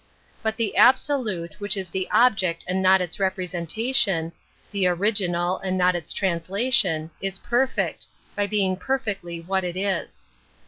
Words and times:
But 0.41 0.57
the 0.57 0.75
\ 0.77 0.77
absolute, 0.77 1.59
which 1.61 1.77
is 1.77 1.91
the 1.91 2.07
object 2.09 2.65
and 2.67 2.81
not 2.81 3.01
its 3.01 3.19
representation, 3.19 4.31
the 4.71 4.87
original 4.87 5.59
and 5.59 5.77
not 5.77 5.93
its 5.93 6.09
I 6.09 6.09
I 6.09 6.09
4 6.09 6.15
6 6.15 6.23
An 6.23 6.25
Introduction 6.25 6.39
to 6.39 6.47
translation, 6.49 7.11
is 7.21 7.39
perfect, 7.47 8.05
by 8.35 8.47
being 8.47 8.77
perfectly 8.77 9.41
what 9.41 9.63
it 9.63 9.77
is. 9.77 10.25